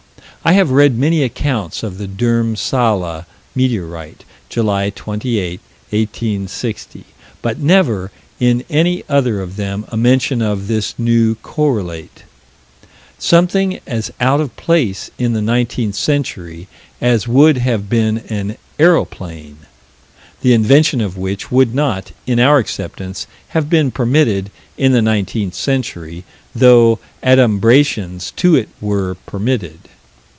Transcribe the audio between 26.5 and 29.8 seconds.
though adumbrations to it were permitted.